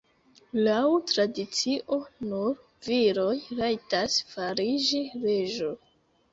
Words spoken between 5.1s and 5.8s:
reĝo.